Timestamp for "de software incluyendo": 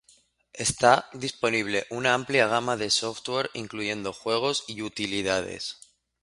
2.75-4.13